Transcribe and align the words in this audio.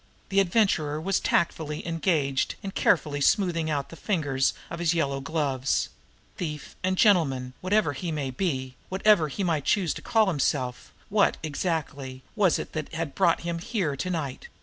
The 0.29 0.39
Adventurer 0.39 0.99
was 0.99 1.19
tactfully 1.19 1.87
engaged 1.87 2.55
in 2.63 2.71
carefully 2.71 3.21
smoothing 3.21 3.69
out 3.69 3.89
the 3.89 3.95
fingers 3.95 4.55
of 4.71 4.79
his 4.79 4.95
yellow 4.95 5.21
gloves. 5.21 5.89
Thief 6.37 6.75
and 6.83 6.97
gentleman, 6.97 7.53
whatever 7.61 7.93
he 7.93 8.11
might 8.11 8.35
be, 8.35 8.73
whatever 8.89 9.27
he 9.27 9.43
might 9.43 9.63
choose 9.65 9.93
to 9.93 10.01
call 10.01 10.25
himself, 10.25 10.91
what, 11.09 11.37
exactly, 11.43 12.23
was 12.35 12.57
it 12.57 12.73
that 12.73 12.91
had 12.95 13.13
brought 13.13 13.41
him 13.41 13.59
here 13.59 13.95
to 13.97 14.09
night? 14.09 14.47